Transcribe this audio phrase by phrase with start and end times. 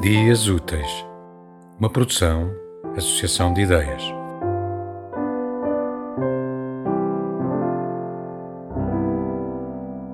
[0.00, 1.04] Dias Úteis,
[1.78, 2.50] uma produção,
[2.96, 4.02] associação de ideias.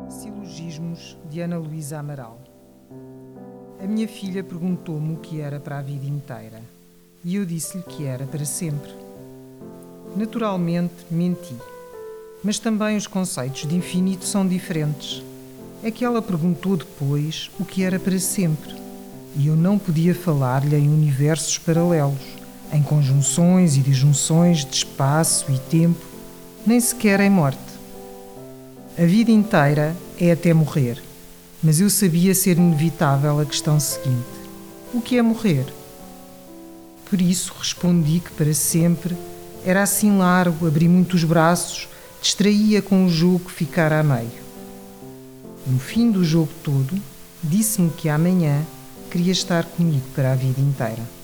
[0.08, 2.40] Silogismos de Ana Luísa Amaral.
[3.80, 6.60] A minha filha perguntou-me o que era para a vida inteira
[7.24, 8.90] e eu disse-lhe que era para sempre.
[10.16, 11.54] Naturalmente, menti,
[12.42, 15.22] mas também os conceitos de infinito são diferentes.
[15.80, 18.85] É que ela perguntou depois o que era para sempre
[19.36, 22.18] e eu não podia falar-lhe em universos paralelos,
[22.72, 26.04] em conjunções e disjunções de espaço e tempo,
[26.66, 27.60] nem sequer em morte.
[28.98, 31.02] A vida inteira é até morrer,
[31.62, 34.24] mas eu sabia ser inevitável a questão seguinte:
[34.94, 35.66] o que é morrer?
[37.08, 39.14] Por isso respondi que para sempre
[39.64, 41.88] era assim largo, abri muitos braços,
[42.22, 44.46] distraía com o jogo ficar a meio.
[45.66, 46.96] No fim do jogo todo,
[47.42, 48.62] disse-me que amanhã
[49.16, 51.15] queria estar comigo para a vida inteira.